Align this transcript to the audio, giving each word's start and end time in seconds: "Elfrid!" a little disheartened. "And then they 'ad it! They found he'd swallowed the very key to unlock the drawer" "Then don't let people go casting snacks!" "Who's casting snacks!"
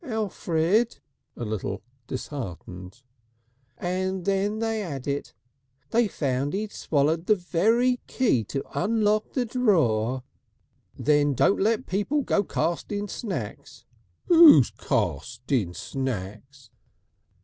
"Elfrid!" 0.03 0.97
a 1.37 1.45
little 1.45 1.83
disheartened. 2.07 3.03
"And 3.77 4.25
then 4.25 4.57
they 4.57 4.81
'ad 4.81 5.05
it! 5.05 5.35
They 5.91 6.07
found 6.07 6.53
he'd 6.53 6.71
swallowed 6.71 7.27
the 7.27 7.35
very 7.35 7.99
key 8.07 8.43
to 8.45 8.63
unlock 8.73 9.33
the 9.33 9.45
drawer" 9.45 10.23
"Then 10.97 11.35
don't 11.35 11.59
let 11.59 11.85
people 11.85 12.23
go 12.23 12.43
casting 12.43 13.09
snacks!" 13.09 13.85
"Who's 14.25 14.71
casting 14.71 15.75
snacks!" 15.75 16.71